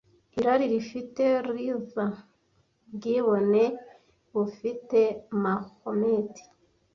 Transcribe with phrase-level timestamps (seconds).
[0.37, 2.09] irari rifite luther
[2.89, 3.63] ubwibone
[4.33, 4.99] bufite
[5.41, 6.33] mahomet